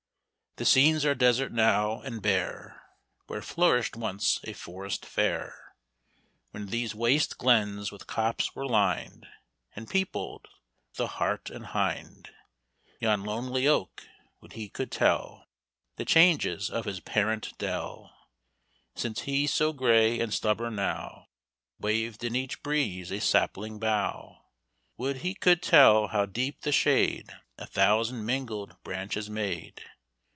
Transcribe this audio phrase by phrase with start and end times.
[0.57, 2.83] "The scenes are desert now, and bare,
[3.27, 5.77] Where flourished once a forest fair,
[6.49, 9.27] When these waste glens with copse were lined,
[9.77, 10.49] And peopled
[10.89, 12.31] with the hart and hind.
[12.99, 14.05] Yon lonely oak,
[14.41, 15.47] would he could tell
[15.95, 18.13] The changes of his parent dell,
[18.93, 21.29] Since he, so gray and stubborn now,
[21.79, 24.41] Waved in each breeze a sapling bough.
[24.97, 29.81] Would he could tell how deep the shade A thousand mingled branches made.